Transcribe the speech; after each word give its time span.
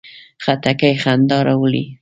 خټکی 0.43 0.93
خندا 1.03 1.37
راوړي. 1.47 1.83